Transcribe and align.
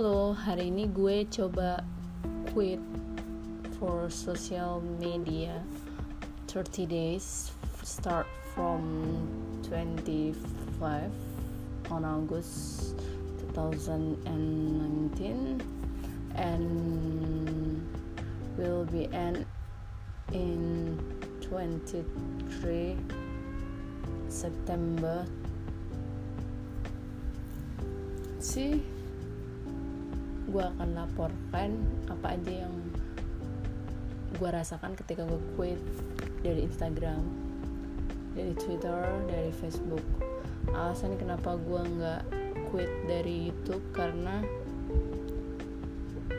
Halo, 0.00 0.32
hari 0.32 0.72
ini 0.72 0.88
gue 0.88 1.28
coba 1.28 1.84
quit 2.56 2.80
for 3.76 4.08
social 4.08 4.80
media. 4.96 5.60
30 6.48 6.88
days 6.88 7.52
start 7.84 8.24
from 8.56 8.80
25 9.68 10.32
on 11.92 12.08
August 12.08 12.96
2019 13.52 15.60
and 16.32 16.64
will 18.56 18.88
be 18.88 19.04
end 19.12 19.44
in 20.32 20.96
23 21.44 22.96
September. 24.32 25.28
Sih 28.40 28.80
gue 30.50 30.64
akan 30.66 30.98
laporkan 30.98 31.78
apa 32.10 32.34
aja 32.34 32.66
yang 32.66 32.74
gue 34.36 34.50
rasakan 34.50 34.98
ketika 34.98 35.26
gue 35.26 35.40
quit 35.54 35.82
dari 36.42 36.66
Instagram 36.66 37.22
dari 38.34 38.54
Twitter 38.54 39.02
dari 39.26 39.50
Facebook. 39.50 40.02
Alasan 40.70 41.18
kenapa 41.18 41.58
gue 41.58 41.82
nggak 41.82 42.22
quit 42.70 42.90
dari 43.10 43.50
YouTube 43.50 43.82
karena 43.90 44.42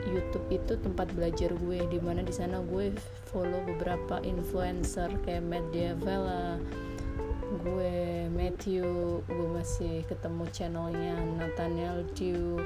YouTube 0.08 0.46
itu 0.50 0.72
tempat 0.80 1.08
belajar 1.12 1.52
gue 1.52 1.78
di 1.88 1.98
mana 2.00 2.24
di 2.24 2.32
sana 2.32 2.60
gue 2.64 2.92
follow 3.30 3.60
beberapa 3.64 4.20
influencer 4.24 5.08
kayak 5.24 5.44
Matt 5.46 5.64
Diavela 5.72 6.60
gue 7.52 8.26
Matthew 8.32 8.84
gue 9.28 9.48
masih 9.52 10.02
ketemu 10.08 10.44
channelnya 10.50 11.16
Nathaniel 11.36 12.04
Dew 12.16 12.60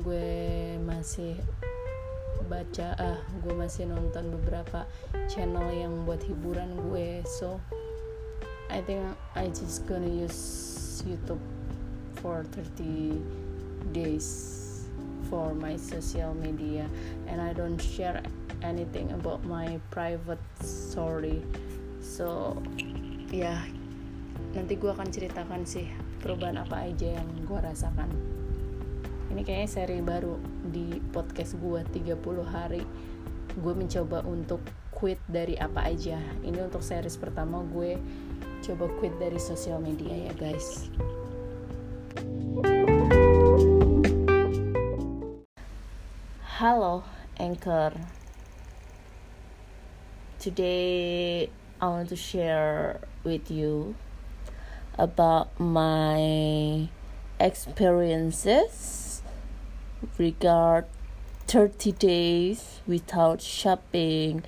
gue 0.00 0.80
masih 0.80 1.36
baca 2.48 2.96
ah 2.96 3.20
gue 3.44 3.52
masih 3.52 3.84
nonton 3.88 4.32
beberapa 4.40 4.88
channel 5.28 5.68
yang 5.68 5.92
buat 6.08 6.20
hiburan 6.24 6.72
gue 6.88 7.20
so 7.28 7.60
I 8.72 8.80
think 8.80 9.04
I 9.36 9.52
just 9.52 9.84
gonna 9.84 10.08
use 10.08 11.04
YouTube 11.04 11.40
for 12.24 12.40
30 12.56 13.20
days 13.92 14.28
for 15.28 15.52
my 15.52 15.76
social 15.76 16.32
media 16.32 16.88
and 17.28 17.36
I 17.36 17.52
don't 17.52 17.76
share 17.76 18.24
anything 18.64 19.12
about 19.12 19.44
my 19.44 19.76
private 19.92 20.40
story. 20.64 21.44
So 22.00 22.56
ya 23.28 23.44
yeah, 23.44 23.60
nanti 24.56 24.80
gue 24.80 24.88
akan 24.88 25.12
ceritakan 25.12 25.68
sih 25.68 25.92
perubahan 26.24 26.64
apa 26.64 26.88
aja 26.88 27.20
yang 27.20 27.28
gue 27.44 27.58
rasakan 27.60 28.08
ini 29.32 29.48
kayaknya 29.48 29.70
seri 29.72 30.04
baru 30.04 30.36
di 30.68 31.00
podcast 31.08 31.56
gue 31.56 31.80
30 31.88 32.20
hari. 32.44 32.84
Gue 33.56 33.72
mencoba 33.72 34.20
untuk 34.28 34.60
quit 34.92 35.16
dari 35.24 35.56
apa 35.56 35.88
aja. 35.88 36.20
Ini 36.44 36.68
untuk 36.68 36.84
series 36.84 37.16
pertama 37.16 37.64
gue 37.64 37.96
coba 38.60 38.92
quit 39.00 39.16
dari 39.16 39.40
sosial 39.40 39.80
media 39.80 40.28
ya 40.28 40.32
guys. 40.36 40.92
Halo 46.60 47.08
Anchor. 47.40 47.96
Today 50.36 51.48
I 51.80 51.86
want 51.88 52.12
to 52.12 52.20
share 52.20 53.00
with 53.24 53.48
you 53.48 53.96
about 55.00 55.56
my 55.56 56.20
experiences 57.40 59.01
regard 60.18 60.86
30 61.46 61.92
days 61.92 62.80
without 62.86 63.40
shopping, 63.42 64.44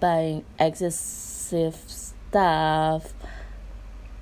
buying 0.00 0.44
excessive 0.58 1.76
stuff, 1.86 3.14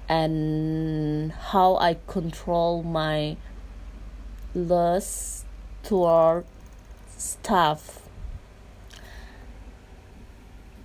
and 0.09 1.33
how 1.33 1.77
I 1.77 1.99
control 2.07 2.83
my 2.83 3.37
lust 4.55 5.47
toward 5.83 6.45
stuff. 7.17 8.07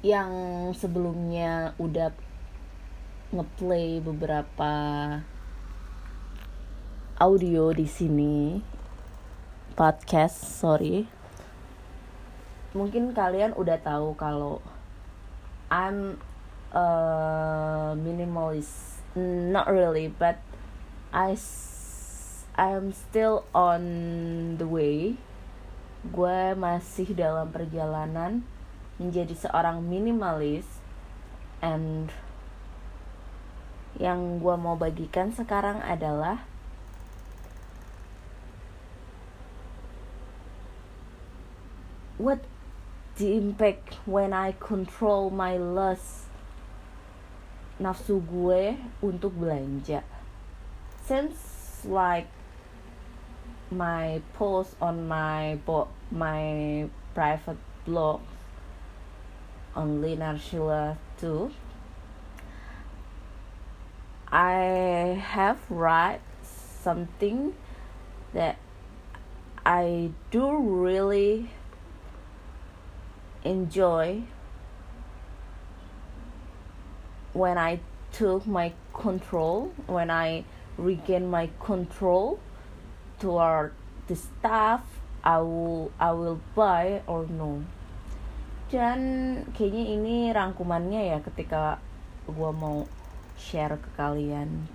Yang 0.02 0.34
sebelumnya 0.81 1.78
udah 1.78 2.09
ngeplay 3.31 4.02
beberapa 4.02 4.74
audio 7.22 7.70
di 7.70 7.86
sini 7.86 8.66
podcast 9.74 10.38
sorry. 10.59 11.08
Mungkin 12.76 13.16
kalian 13.16 13.56
udah 13.56 13.80
tahu 13.80 14.16
kalau 14.20 14.59
I'm 15.72 16.20
a 16.76 16.88
minimalist. 17.96 19.00
Not 19.16 19.68
really 19.72 20.12
but 20.12 20.40
I 21.12 21.36
I'm 22.60 22.92
still 22.92 23.48
on 23.56 23.84
the 24.60 24.68
way. 24.68 25.16
Gue 26.08 26.54
masih 26.54 27.16
dalam 27.16 27.52
perjalanan 27.52 28.44
menjadi 29.00 29.34
seorang 29.48 29.81
minimalis. 29.81 30.68
And 31.64 32.12
yang 34.00 34.40
gue 34.40 34.56
mau 34.56 34.76
bagikan 34.80 35.31
sekarang 35.36 35.84
adalah 35.84 36.50
what 42.22 42.46
the 43.18 43.36
impact 43.36 43.98
when 44.06 44.32
I 44.32 44.54
control 44.54 45.34
my 45.34 45.58
lust 45.58 46.30
nafsu 47.82 48.22
gue 48.22 48.78
untuk 49.02 49.34
belanja? 49.34 50.06
Since 51.02 51.81
like 51.90 52.30
my 53.74 54.22
post 54.38 54.78
on 54.78 55.10
my 55.10 55.58
bo 55.66 55.90
my 56.14 56.86
private 57.18 57.58
blog 57.88 58.22
on 59.74 60.04
Lina 60.04 60.38
Sheila 60.38 61.00
too 61.18 61.50
I 64.30 65.18
have 65.18 65.60
write 65.72 66.22
something 66.44 67.56
that 68.34 68.60
I 69.66 70.12
do 70.31 70.56
really 70.56 71.52
enjoy 73.44 74.24
when 77.34 77.57
I 77.57 77.79
took 78.12 78.46
my 78.46 78.74
control, 78.94 79.72
when 79.88 80.12
I 80.12 80.44
regain 80.78 81.29
my 81.29 81.50
control 81.59 82.40
toward 83.19 83.74
the 84.07 84.16
stuff 84.18 84.81
I 85.22 85.38
will 85.38 85.94
I 86.01 86.12
will 86.18 86.41
buy 86.57 87.06
or 87.06 87.30
no. 87.30 87.62
Dan 88.74 89.00
kayaknya 89.53 89.85
ini 89.94 90.16
rangkumannya 90.34 91.13
ya 91.13 91.18
ketika 91.22 91.78
gue 92.25 92.51
mau 92.56 92.90
share 93.38 93.78
ke 93.78 93.90
kalian. 93.94 94.66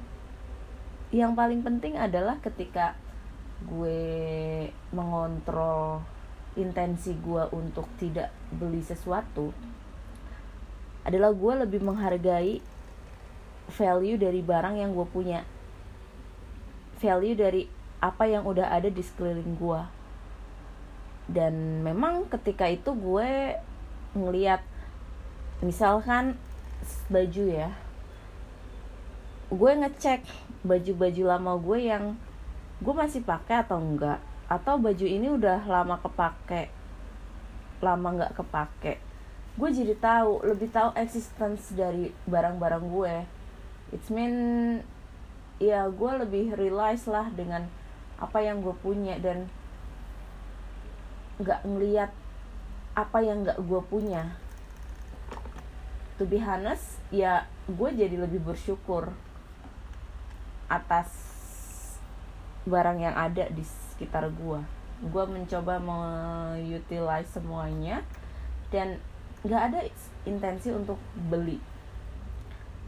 Yang 1.10 1.32
paling 1.34 1.60
penting 1.66 1.99
adalah 1.99 2.38
ketika 2.38 2.94
gue 3.66 4.71
mengontrol 4.94 6.06
intensi 6.56 7.12
gue 7.21 7.44
untuk 7.53 7.84
tidak 8.00 8.33
beli 8.50 8.81
sesuatu 8.81 9.53
adalah 11.06 11.31
gue 11.31 11.53
lebih 11.62 11.81
menghargai 11.87 12.59
value 13.71 14.19
dari 14.19 14.41
barang 14.43 14.75
yang 14.81 14.91
gue 14.91 15.06
punya. 15.06 15.47
Value 16.99 17.37
dari 17.38 17.62
apa 18.00 18.26
yang 18.29 18.44
udah 18.44 18.73
ada 18.73 18.91
di 18.91 19.00
sekeliling 19.05 19.56
gue 19.56 19.81
dan 21.26 21.82
memang 21.82 22.31
ketika 22.31 22.70
itu 22.70 22.94
gue 22.94 23.58
ngeliat 24.14 24.62
misalkan 25.58 26.38
baju 27.11 27.44
ya 27.50 27.75
gue 29.50 29.73
ngecek 29.82 30.23
baju-baju 30.62 31.23
lama 31.26 31.53
gue 31.58 31.79
yang 31.82 32.05
gue 32.79 32.94
masih 32.94 33.26
pakai 33.26 33.67
atau 33.67 33.82
enggak 33.82 34.23
atau 34.46 34.78
baju 34.78 35.06
ini 35.06 35.26
udah 35.31 35.66
lama 35.66 35.98
kepake 35.98 36.76
lama 37.81 38.08
nggak 38.16 38.37
kepake. 38.37 38.94
Gue 39.56 39.72
jadi 39.72 39.96
tahu 39.96 40.44
lebih 40.44 40.69
tahu 40.69 40.93
existence 40.96 41.72
dari 41.72 42.12
barang-barang 42.28 42.84
gue. 42.93 43.14
It's 43.93 44.12
mean 44.12 44.37
ya 45.56 45.88
gue 45.88 46.12
lebih 46.20 46.52
realize 46.56 47.08
lah 47.08 47.32
dengan 47.32 47.64
apa 48.20 48.44
yang 48.44 48.60
gue 48.60 48.76
punya 48.81 49.16
dan 49.20 49.48
nggak 51.40 51.64
ngeliat 51.64 52.12
apa 52.96 53.19
yang 53.25 53.44
nggak 53.44 53.60
gue 53.64 53.82
punya. 53.88 54.37
To 56.16 56.25
be 56.25 56.40
honest 56.40 57.00
ya 57.12 57.44
gue 57.69 57.90
jadi 57.93 58.16
lebih 58.16 58.40
bersyukur 58.44 59.12
atas 60.66 61.08
barang 62.66 62.98
yang 62.98 63.14
ada 63.14 63.46
di 63.52 63.62
sekitar 63.96 64.28
gue 64.28 64.60
gue 64.96 65.25
mencoba 65.28 65.81
mengutilize 65.81 67.32
semuanya 67.32 68.04
dan 68.69 69.00
nggak 69.44 69.62
ada 69.72 69.81
intensi 70.28 70.72
untuk 70.72 71.00
beli 71.28 71.60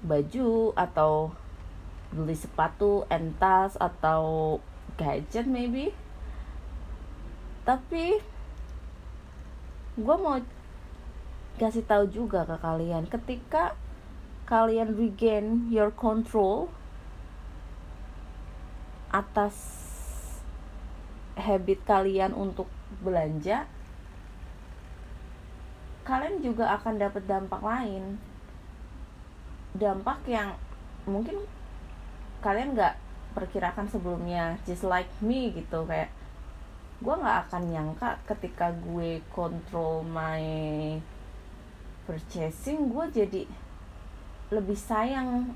baju 0.04 0.72
atau 0.72 1.32
beli 2.14 2.32
sepatu 2.32 3.04
entas 3.12 3.76
atau 3.76 4.56
gadget 4.96 5.44
maybe. 5.44 5.92
Tapi 7.66 8.22
gue 9.98 10.16
mau 10.16 10.40
kasih 11.58 11.84
tahu 11.84 12.06
juga 12.08 12.46
ke 12.46 12.56
kalian 12.62 13.10
ketika 13.10 13.74
kalian 14.46 14.94
regain 14.94 15.68
your 15.68 15.90
control 15.92 16.70
atas 19.12 19.87
habit 21.38 21.80
kalian 21.86 22.34
untuk 22.34 22.66
belanja 23.00 23.70
kalian 26.08 26.40
juga 26.40 26.72
akan 26.80 26.96
dapat 26.96 27.28
dampak 27.28 27.60
lain. 27.60 28.16
Dampak 29.76 30.24
yang 30.24 30.56
mungkin 31.04 31.44
kalian 32.40 32.72
nggak 32.72 32.96
perkirakan 33.36 33.92
sebelumnya 33.92 34.56
just 34.64 34.88
like 34.88 35.12
me 35.20 35.52
gitu 35.52 35.84
kayak 35.84 36.08
gue 36.98 37.14
nggak 37.14 37.38
akan 37.46 37.62
nyangka 37.70 38.16
ketika 38.24 38.72
gue 38.72 39.20
control 39.30 40.02
my 40.02 40.42
purchasing 42.08 42.88
gue 42.88 43.04
jadi 43.12 43.42
lebih 44.48 44.74
sayang 44.74 45.52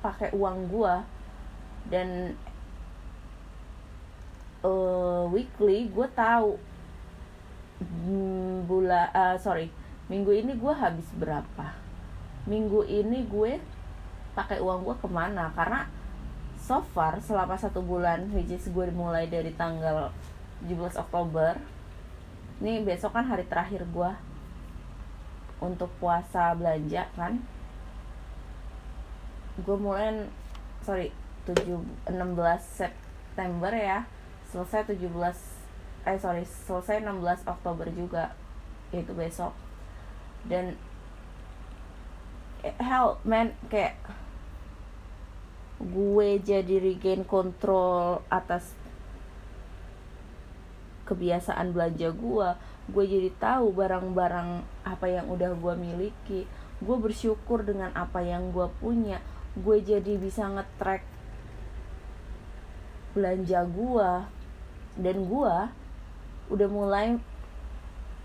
pakai 0.00 0.32
uang 0.32 0.72
gue 0.72 0.94
dan 1.92 2.32
uh, 4.64 5.24
weekly 5.28 5.88
gue 5.88 6.08
tahu. 6.12 6.56
Hmm, 7.80 8.68
bula 8.68 9.08
uh, 9.12 9.36
sorry. 9.40 9.72
Minggu 10.10 10.34
ini 10.34 10.52
gue 10.58 10.74
habis 10.74 11.06
berapa? 11.16 11.76
Minggu 12.44 12.84
ini 12.88 13.24
gue 13.24 13.62
pakai 14.34 14.58
uang 14.60 14.84
gue 14.84 14.96
ke 14.98 15.08
mana? 15.08 15.54
Karena 15.54 15.86
so 16.60 16.84
far 16.92 17.22
selama 17.24 17.56
satu 17.56 17.80
bulan 17.80 18.28
which 18.36 18.52
is 18.52 18.68
gue 18.68 18.86
mulai 18.92 19.30
dari 19.30 19.54
tanggal 19.56 20.12
17 20.66 21.00
Oktober 21.00 21.56
ini 22.60 22.84
besok 22.84 23.16
kan 23.16 23.24
hari 23.24 23.48
terakhir 23.48 23.88
gue 23.88 24.12
untuk 25.64 25.88
puasa 25.96 26.52
belanja 26.52 27.08
kan. 27.16 27.40
Gue 29.64 29.76
mulai 29.80 30.28
sorry 30.84 31.08
7 31.48 31.80
16 32.12 32.12
September 32.60 33.72
ya 33.72 34.04
selesai 34.50 34.94
17 34.98 35.06
eh 36.00 36.16
sorry 36.16 36.42
selesai 36.48 37.04
16 37.04 37.46
Oktober 37.46 37.86
juga 37.94 38.34
yaitu 38.90 39.14
besok. 39.14 39.54
Dan 40.44 40.74
eh, 42.66 42.74
hell 42.82 43.20
man 43.22 43.54
kayak 43.70 43.96
gue 45.80 46.28
jadi 46.44 46.76
regain 46.76 47.24
kontrol 47.24 48.20
atas 48.28 48.76
kebiasaan 51.08 51.72
belanja 51.72 52.12
gue 52.12 52.48
gue 52.90 53.04
jadi 53.06 53.30
tahu 53.38 53.70
barang-barang 53.70 54.66
apa 54.82 55.06
yang 55.06 55.30
udah 55.30 55.54
gue 55.54 55.74
miliki. 55.78 56.40
Gue 56.82 56.96
bersyukur 56.98 57.62
dengan 57.62 57.94
apa 57.94 58.18
yang 58.24 58.50
gue 58.50 58.66
punya. 58.82 59.22
Gue 59.54 59.78
jadi 59.78 60.18
bisa 60.18 60.50
ngetrack 60.50 61.06
belanja 63.14 63.66
gue 63.66 64.10
dan 64.98 65.26
gue 65.26 65.56
udah 66.50 66.68
mulai 66.70 67.18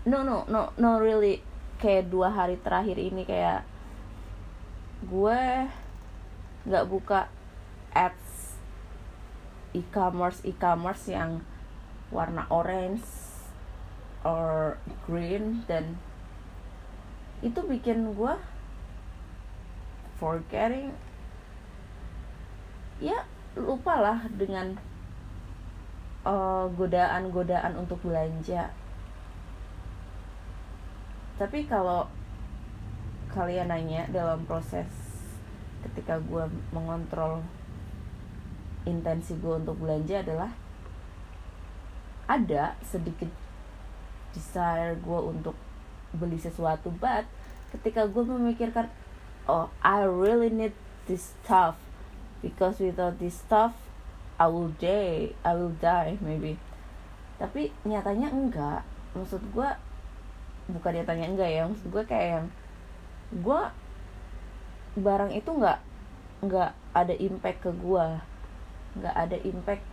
no 0.06 0.22
no 0.22 0.42
no 0.50 0.74
no 0.74 0.90
really 0.98 1.42
kayak 1.78 2.10
dua 2.10 2.32
hari 2.32 2.58
terakhir 2.58 2.98
ini 2.98 3.22
kayak 3.22 3.62
gue 5.06 5.40
nggak 6.66 6.86
buka 6.90 7.30
ads 7.94 8.58
e-commerce 9.76 10.42
e-commerce 10.42 11.06
yang 11.06 11.44
warna 12.10 12.48
orange 12.50 13.04
or 14.26 14.80
green 15.06 15.62
dan 15.70 16.00
itu 17.44 17.60
bikin 17.62 18.16
gue 18.16 18.34
forgetting. 20.16 20.92
Ya 22.96 23.28
lupalah 23.56 24.24
dengan 24.32 24.80
uh, 26.26 26.66
godaan-godaan 26.74 27.78
untuk 27.78 28.02
belanja. 28.02 28.74
Tapi 31.38 31.70
kalau 31.70 32.10
kalian 33.30 33.70
nanya 33.70 34.08
dalam 34.10 34.42
proses 34.48 34.88
ketika 35.86 36.18
gue 36.18 36.50
mengontrol 36.74 37.44
intensi 38.88 39.36
gue 39.38 39.54
untuk 39.60 39.76
belanja 39.78 40.24
adalah 40.24 40.50
ada 42.26 42.74
sedikit 42.82 43.30
desire 44.32 44.96
gue 44.98 45.20
untuk 45.20 45.54
beli 46.16 46.40
sesuatu 46.40 46.88
but 46.96 47.28
ketika 47.76 48.08
gue 48.08 48.24
memikirkan 48.24 48.88
oh 49.46 49.68
I 49.84 50.06
really 50.08 50.48
need 50.48 50.72
this 51.06 51.36
stuff 51.44 51.76
because 52.40 52.80
without 52.80 53.20
this 53.20 53.36
stuff 53.44 53.85
I 54.36 54.46
will 54.48 54.72
die 54.76 55.32
I 55.44 55.52
will 55.56 55.74
die 55.80 56.20
maybe. 56.20 56.60
Tapi 57.40 57.72
nyatanya 57.84 58.28
enggak. 58.32 58.82
Maksud 59.16 59.40
gue 59.52 59.68
bukan 60.66 60.92
nyatanya 60.98 61.26
enggak 61.30 61.50
ya 61.50 61.62
maksud 61.70 61.88
gue 61.94 62.02
kayak 62.02 62.28
yang 62.36 62.46
gue 63.38 63.60
barang 64.98 65.30
itu 65.30 65.46
enggak 65.46 65.78
enggak 66.42 66.74
ada 66.90 67.14
impact 67.14 67.58
ke 67.62 67.70
gue 67.70 68.06
nggak 68.96 69.14
ada 69.14 69.36
impact 69.44 69.84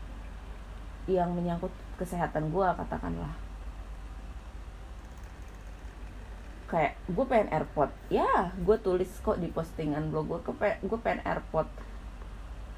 yang 1.12 1.36
menyangkut 1.36 1.72
kesehatan 2.00 2.50
gue 2.56 2.63
katakanlah. 2.63 3.36
Kayak 6.72 6.96
gue 7.12 7.25
pengen 7.28 7.51
airport. 7.51 7.92
Ya 8.07 8.56
gue 8.56 8.78
tulis 8.80 9.12
kok 9.19 9.38
di 9.44 9.51
postingan 9.51 10.10
blog 10.10 10.31
gue 10.31 10.39
gue 10.63 11.00
pengen 11.04 11.22
airport 11.28 11.68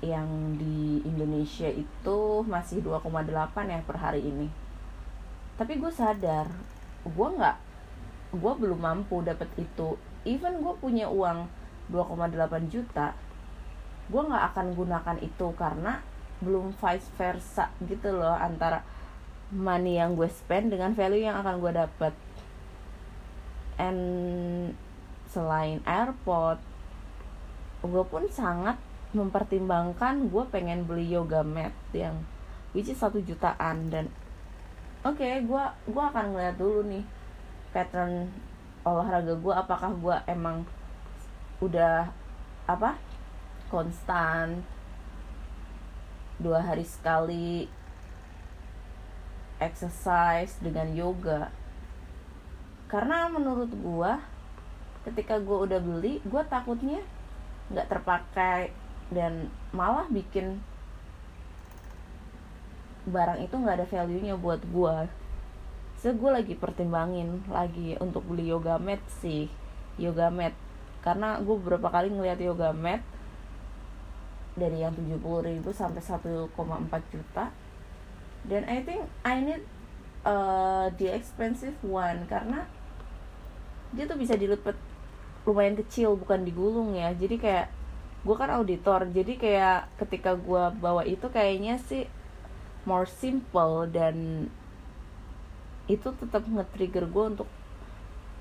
yang 0.06 0.56
di 0.62 1.02
Indonesia 1.02 1.66
itu 1.66 2.20
masih 2.46 2.86
2,8 2.86 3.26
ya 3.66 3.82
per 3.82 3.98
hari 3.98 4.22
ini. 4.22 4.48
Tapi 5.58 5.82
gue 5.82 5.90
sadar 5.90 6.46
gue 7.06 7.28
nggak 7.38 7.58
gue 8.38 8.54
belum 8.62 8.80
mampu 8.80 9.26
dapat 9.26 9.50
itu. 9.58 9.98
Even 10.26 10.62
gue 10.62 10.74
punya 10.78 11.10
uang 11.10 11.50
2,8 11.90 12.70
juta 12.70 13.18
gue 14.06 14.22
nggak 14.22 14.46
akan 14.54 14.68
gunakan 14.78 15.18
itu 15.18 15.48
karena 15.58 15.98
belum 16.42 16.78
vice 16.78 17.10
versa 17.18 17.74
gitu 17.82 18.14
loh 18.14 18.38
antara 18.38 18.86
money 19.50 19.98
yang 19.98 20.14
gue 20.14 20.30
spend 20.30 20.70
dengan 20.70 20.94
value 20.94 21.26
yang 21.26 21.42
akan 21.42 21.58
gue 21.58 21.72
dapat 21.74 22.14
and 23.82 24.02
selain 25.34 25.82
airport 25.90 26.62
gue 27.82 28.04
pun 28.06 28.30
sangat 28.30 28.78
mempertimbangkan 29.16 30.28
gue 30.28 30.44
pengen 30.52 30.84
beli 30.84 31.08
yoga 31.10 31.42
mat 31.42 31.72
yang 31.96 32.28
which 32.76 32.92
is 32.92 33.00
satu 33.00 33.24
jutaan. 33.24 33.90
Dan 33.90 34.12
oke 35.08 35.18
okay, 35.18 35.42
gue 35.42 35.64
gue 35.90 36.04
akan 36.04 36.36
ngeliat 36.36 36.56
dulu 36.60 36.84
nih 36.86 37.04
pattern 37.72 38.30
olahraga 38.86 39.34
gue 39.34 39.54
apakah 39.56 39.92
gue 39.96 40.16
emang 40.28 40.68
udah 41.64 42.12
apa 42.68 43.00
konstan 43.72 44.62
dua 46.36 46.60
hari 46.60 46.84
sekali 46.84 47.72
exercise 49.60 50.60
dengan 50.60 50.92
yoga. 50.92 51.52
Karena 52.92 53.32
menurut 53.32 53.72
gua 53.80 54.20
ketika 55.08 55.40
gua 55.40 55.64
udah 55.70 55.80
beli 55.80 56.20
gua 56.28 56.44
takutnya 56.46 57.02
nggak 57.72 57.88
terpakai 57.90 58.74
dan 59.14 59.54
malah 59.70 60.10
bikin 60.10 60.62
barang 63.06 63.46
itu 63.46 63.54
nggak 63.54 63.76
ada 63.82 63.88
value 63.88 64.22
nya 64.22 64.36
buat 64.38 64.62
gua. 64.74 65.06
So 66.02 66.12
gue 66.14 66.30
lagi 66.30 66.54
pertimbangin 66.58 67.46
lagi 67.50 67.98
untuk 68.02 68.26
beli 68.30 68.50
yoga 68.52 68.78
mat 68.78 69.02
sih 69.22 69.48
yoga 69.96 70.28
mat 70.28 70.52
karena 71.06 71.40
gue 71.40 71.56
beberapa 71.62 71.88
kali 71.88 72.12
ngeliat 72.12 72.42
yoga 72.42 72.76
mat 72.76 73.02
dari 74.56 74.82
yang 74.82 74.96
70 74.96 75.22
ribu 75.22 75.70
sampai 75.76 76.02
1,4 76.02 76.52
juta. 77.12 77.52
Dan 78.46 78.62
I 78.70 78.82
think 78.82 79.04
I 79.22 79.42
need 79.44 79.64
uh, 80.24 80.90
the 80.96 81.12
expensive 81.12 81.76
one 81.84 82.26
karena 82.26 82.66
dia 83.94 84.08
tuh 84.10 84.18
bisa 84.18 84.34
dilipet 84.36 84.76
lumayan 85.46 85.78
kecil 85.78 86.18
bukan 86.18 86.42
digulung 86.42 86.98
ya. 86.98 87.14
Jadi 87.14 87.36
kayak 87.38 87.68
gue 88.26 88.36
kan 88.36 88.50
auditor 88.50 89.06
jadi 89.14 89.34
kayak 89.38 89.80
ketika 90.02 90.34
gue 90.34 90.64
bawa 90.82 91.06
itu 91.06 91.30
kayaknya 91.30 91.78
sih 91.78 92.10
more 92.90 93.06
simple 93.06 93.86
dan 93.90 94.50
itu 95.86 96.10
tetap 96.18 96.42
nge-trigger 96.50 97.06
gue 97.06 97.26
untuk 97.38 97.50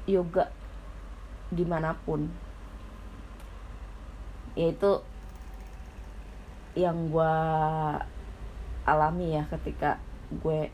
yoga 0.09 0.49
di 1.53 1.65
mana 1.65 1.93
pun. 2.05 2.29
Yaitu 4.57 5.05
yang 6.75 7.13
gue 7.13 7.35
alami 8.85 9.37
ya 9.37 9.45
ketika 9.53 10.01
gue 10.33 10.69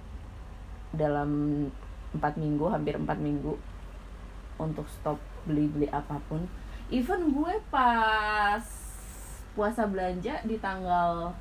dalam 0.94 1.30
empat 2.10 2.34
minggu 2.38 2.66
hampir 2.66 2.98
empat 2.98 3.18
minggu 3.22 3.54
untuk 4.58 4.86
stop 4.90 5.18
beli-beli 5.46 5.90
apa 5.90 6.22
pun. 6.30 6.46
Even 6.90 7.34
gue 7.34 7.54
pas 7.70 8.62
puasa 9.54 9.86
belanja 9.86 10.40
di 10.46 10.56
tanggal 10.62 11.34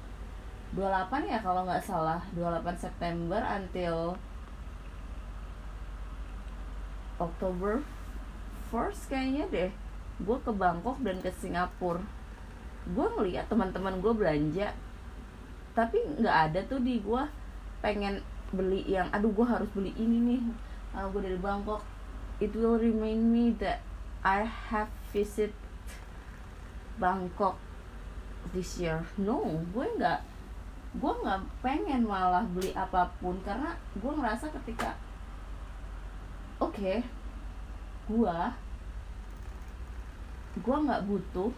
28 0.74 1.30
ya 1.30 1.40
kalau 1.42 1.66
nggak 1.66 1.82
salah. 1.82 2.22
28 2.38 2.78
September 2.78 3.42
until 3.42 4.18
Oktober 7.18 7.82
first 8.70 9.10
kayaknya 9.10 9.46
deh. 9.50 9.72
Gue 10.22 10.38
ke 10.42 10.52
Bangkok 10.54 11.02
dan 11.02 11.18
ke 11.22 11.34
Singapura. 11.34 12.06
Gue 12.90 13.08
ngeliat 13.18 13.50
teman-teman 13.50 13.98
gue 14.02 14.14
belanja 14.14 14.74
tapi 15.78 16.02
nggak 16.18 16.38
ada 16.50 16.60
tuh 16.66 16.82
di 16.82 17.00
gue 17.00 17.24
pengen 17.80 18.20
beli 18.52 18.84
yang 18.90 19.08
aduh 19.14 19.32
gue 19.32 19.46
harus 19.46 19.70
beli 19.74 19.94
ini 19.98 20.18
nih. 20.38 20.42
Uh, 20.94 21.06
gue 21.14 21.22
dari 21.22 21.40
Bangkok. 21.40 21.82
It 22.40 22.56
will 22.56 22.80
remind 22.80 23.30
me 23.30 23.52
that 23.60 23.84
I 24.22 24.48
have 24.48 24.90
visit 25.12 25.52
Bangkok 27.00 27.69
this 28.54 28.80
year. 28.82 29.04
No 29.18 29.44
gue 29.74 29.86
nggak 29.98 30.20
gue 30.98 31.14
nggak 31.22 31.42
pengen 31.62 32.08
malah 32.08 32.44
beli 32.50 32.74
apa 32.74 33.14
pun 33.22 33.38
karena 33.46 33.78
gue 33.94 34.10
ngerasa 34.10 34.50
ketika 34.58 34.98
oke 36.58 36.74
okay, 36.74 37.06
gue 38.10 38.38
gue 40.60 40.78
nggak 40.86 41.06
butuh 41.06 41.54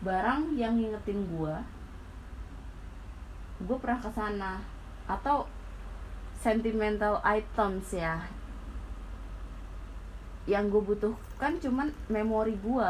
barang 0.00 0.56
yang 0.56 0.80
ngingetin 0.80 1.28
gue 1.28 1.54
gue 3.64 3.76
pernah 3.78 4.00
ke 4.00 4.10
sana. 4.12 4.52
Atau 5.04 5.44
sentimental 6.40 7.20
items 7.24 7.92
ya 7.92 8.20
yang 10.44 10.68
gue 10.68 10.80
butuhkan 10.80 11.56
cuman 11.56 11.88
memori 12.12 12.52
gue 12.60 12.88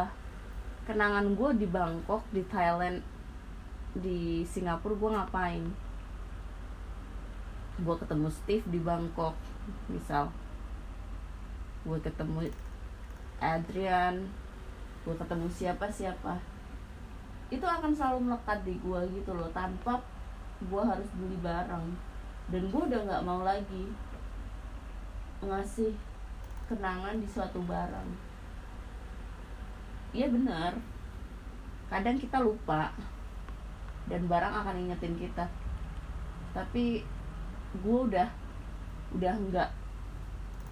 kenangan 0.90 1.38
gue 1.38 1.50
di 1.62 1.66
Bangkok 1.71 2.26
di 2.35 2.43
Thailand 2.50 2.99
di 3.95 4.43
Singapura 4.43 4.95
gue 4.99 5.11
ngapain? 5.15 5.65
Gue 7.83 7.97
ketemu 7.99 8.29
Steve 8.31 8.67
di 8.71 8.79
Bangkok 8.83 9.35
misal. 9.91 10.31
Gue 11.87 11.99
ketemu 12.03 12.51
Adrian 13.43 14.25
gue 15.05 15.13
ketemu 15.21 15.47
siapa 15.53 15.85
siapa 15.93 16.41
itu 17.53 17.61
akan 17.61 17.93
selalu 17.93 18.33
melekat 18.33 18.59
di 18.65 18.75
gue 18.81 19.01
gitu 19.21 19.37
loh 19.37 19.47
tanpa 19.53 20.01
gue 20.65 20.83
harus 20.83 21.07
beli 21.15 21.37
barang. 21.45 21.87
Dan 22.49 22.63
gue 22.73 22.83
udah 22.89 23.01
nggak 23.05 23.25
mau 23.25 23.45
lagi 23.45 23.93
ngasih 25.45 25.93
kenangan 26.67 27.21
di 27.21 27.29
suatu 27.29 27.61
barang. 27.63 28.09
Iya 30.17 30.33
benar. 30.33 30.73
Kadang 31.93 32.17
kita 32.17 32.41
lupa 32.41 32.91
dan 34.08 34.28
barang 34.28 34.54
akan 34.64 34.76
ingetin 34.88 35.16
kita. 35.16 35.49
Tapi 36.52 37.02
gue 37.82 37.99
udah 38.11 38.28
udah 39.14 39.34
nggak 39.34 39.70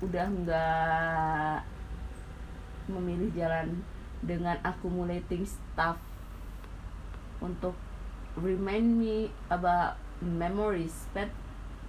udah 0.02 0.26
nggak 0.42 1.58
memilih 2.90 3.30
jalan 3.34 3.82
dengan 4.22 4.58
accumulating 4.66 5.46
stuff 5.46 5.98
untuk 7.42 7.74
remind 8.38 8.98
me 8.98 9.30
about 9.50 9.98
memories 10.22 11.10
but 11.10 11.30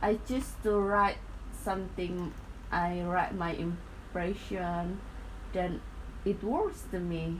I 0.02 0.18
choose 0.26 0.58
to 0.66 0.78
write 0.78 1.22
something 1.54 2.34
I 2.74 3.06
write 3.06 3.38
my 3.38 3.54
impression 3.54 5.00
dan 5.54 5.80
it 6.26 6.42
works 6.42 6.90
to 6.90 7.00
me. 7.00 7.40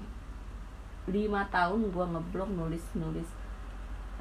Lima 1.10 1.50
tahun 1.52 1.92
gue 1.92 2.06
ngeblok 2.06 2.48
nulis 2.54 2.86
nulis 2.96 3.28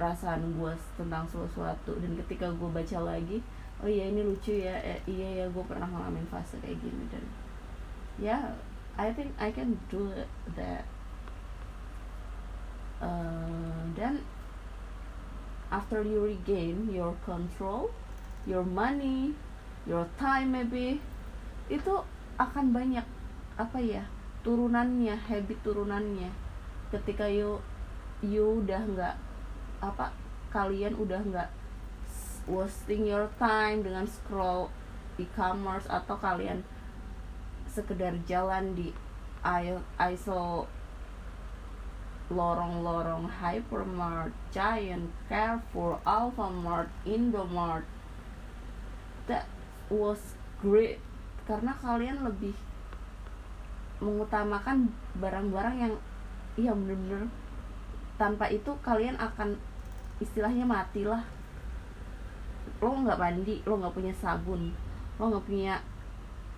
perasaan 0.02 0.58
gue 0.58 0.74
tentang 0.98 1.22
sesuatu. 1.30 1.94
Dan 2.02 2.18
ketika 2.26 2.50
gue 2.50 2.66
baca 2.66 2.98
lagi 3.06 3.38
oh 3.78 3.86
iya 3.86 4.10
ini 4.10 4.26
lucu 4.26 4.58
ya 4.58 4.74
eh, 4.82 4.98
iya 5.06 5.42
ya 5.42 5.46
gue 5.46 5.62
pernah 5.62 5.86
ngalamin 5.86 6.26
fase 6.26 6.58
kayak 6.58 6.82
gini. 6.82 7.06
Dan 7.14 7.22
ya 8.18 8.34
yeah, 8.34 8.42
I 8.98 9.14
think 9.14 9.30
I 9.38 9.54
can 9.54 9.78
do 9.86 10.10
that. 10.58 10.82
Uh, 12.98 13.62
after 15.72 16.04
you 16.04 16.22
regain 16.22 16.86
your 16.92 17.16
control 17.24 17.90
your 18.44 18.62
money 18.62 19.34
your 19.88 20.06
time 20.20 20.52
maybe 20.52 21.00
itu 21.72 21.94
akan 22.36 22.76
banyak 22.76 23.02
apa 23.56 23.78
ya 23.80 24.04
turunannya 24.42 25.14
habit 25.14 25.58
turunannya. 25.62 26.30
Ketika 26.90 27.30
you 27.30 27.62
you 28.20 28.62
udah 28.62 28.82
nggak 28.84 29.16
apa 29.82 30.14
kalian 30.54 30.94
udah 30.94 31.18
nggak 31.26 31.50
wasting 32.46 33.10
your 33.10 33.26
time 33.36 33.82
dengan 33.82 34.06
scroll 34.06 34.70
e-commerce 35.18 35.90
atau 35.90 36.14
kalian 36.16 36.62
sekedar 37.66 38.14
jalan 38.30 38.78
di 38.78 38.94
aisle 39.42 40.70
lorong-lorong 42.32 43.28
hypermart, 43.28 44.32
giant, 44.48 45.12
Carrefour, 45.28 46.00
Alfamart, 46.08 46.88
Indomart. 47.04 47.84
That 49.28 49.44
was 49.92 50.34
great 50.64 50.98
karena 51.44 51.76
kalian 51.76 52.24
lebih 52.24 52.56
mengutamakan 54.00 54.90
barang-barang 55.20 55.76
yang 55.76 55.94
iya 56.56 56.72
bener-bener 56.72 57.28
tanpa 58.16 58.50
itu 58.50 58.72
kalian 58.82 59.18
akan 59.18 59.58
istilahnya 60.20 60.66
mati 60.66 61.06
lah 61.06 61.24
lo 62.82 62.90
nggak 62.98 63.20
mandi 63.20 63.62
lo 63.62 63.78
nggak 63.78 63.94
punya 63.94 64.14
sabun 64.18 64.74
lo 65.16 65.22
nggak 65.30 65.46
punya 65.46 65.74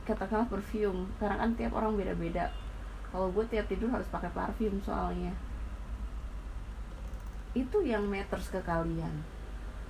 katakanlah 0.04 0.46
perfume. 0.46 1.08
Karena 1.18 1.40
kan 1.40 1.50
tiap 1.56 1.72
orang 1.74 1.96
beda-beda. 1.96 2.52
Kalau 3.10 3.32
gue 3.32 3.44
tiap 3.48 3.66
tidur 3.66 3.90
harus 3.90 4.06
pakai 4.12 4.30
parfum 4.30 4.78
soalnya. 4.84 5.32
Itu 7.56 7.82
yang 7.82 8.06
matters 8.06 8.52
ke 8.52 8.60
kalian. 8.62 9.24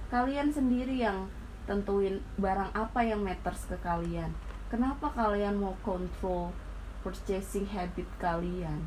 Kalian 0.08 0.52
sendiri 0.54 0.94
yang 0.94 1.26
tentuin 1.64 2.20
barang 2.38 2.70
apa 2.76 3.00
yang 3.02 3.24
matters 3.24 3.66
ke 3.66 3.76
kalian. 3.82 4.30
Kenapa 4.68 5.10
kalian 5.12 5.58
mau 5.58 5.74
kontrol 5.80 6.52
purchasing 7.00 7.64
habit 7.72 8.06
kalian? 8.20 8.84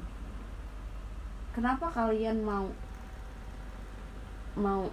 Kenapa 1.58 1.90
kalian 1.90 2.46
mau 2.46 2.70
mau 4.58 4.90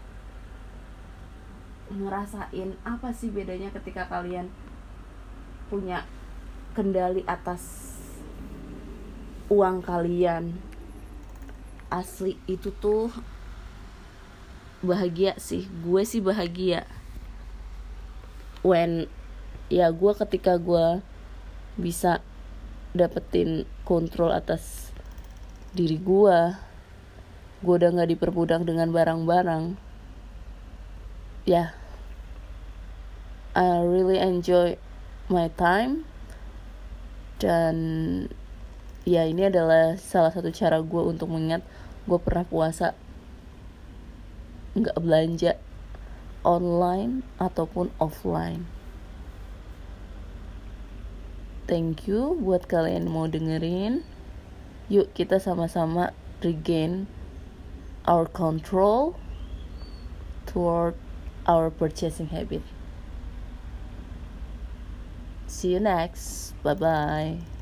ngerasain 1.89 2.77
apa 2.85 3.09
sih 3.17 3.33
bedanya 3.33 3.73
ketika 3.73 4.05
kalian 4.09 4.53
punya 5.73 6.05
kendali 6.77 7.25
atas 7.25 7.93
uang 9.49 9.81
kalian? 9.81 10.53
Asli 11.89 12.37
itu 12.45 12.69
tuh 12.77 13.09
bahagia 14.85 15.39
sih. 15.41 15.65
Gue 15.81 16.05
sih 16.05 16.21
bahagia. 16.21 16.85
When 18.61 19.09
ya 19.73 19.89
gue 19.93 20.13
ketika 20.17 20.61
gue 20.61 21.01
bisa 21.81 22.21
dapetin 22.95 23.67
kontrol 23.83 24.31
atas 24.31 24.95
diri 25.75 25.99
gue 25.99 26.39
gue 27.65 27.75
udah 27.81 27.91
nggak 27.97 28.13
diperbudak 28.13 28.69
dengan 28.69 28.93
barang-barang 28.93 29.81
ya 31.49 31.53
yeah, 31.53 31.69
I 33.57 33.81
really 33.81 34.21
enjoy 34.21 34.77
my 35.33 35.49
time 35.57 36.05
dan 37.41 37.77
ya 39.09 39.25
ini 39.25 39.49
adalah 39.49 39.97
salah 39.97 40.33
satu 40.33 40.53
cara 40.53 40.85
gue 40.85 41.03
untuk 41.03 41.33
mengingat 41.33 41.65
gue 42.05 42.21
pernah 42.21 42.45
puasa 42.45 42.93
nggak 44.75 44.99
belanja 44.99 45.57
online 46.45 47.25
ataupun 47.41 47.95
offline. 48.03 48.69
Thank 51.65 52.05
you 52.05 52.37
buat 52.37 52.69
kalian 52.69 53.09
mau 53.09 53.25
dengerin. 53.25 54.05
Yuk 54.93 55.17
kita 55.17 55.41
sama-sama 55.41 56.13
regain 56.45 57.09
our 58.07 58.27
control 58.27 59.17
toward 60.47 60.95
our 61.47 61.71
purchasing 61.71 62.29
habit. 62.29 62.63
See 65.47 65.73
you 65.73 65.81
next. 65.81 66.53
Bye 66.63 66.75
bye 66.75 67.54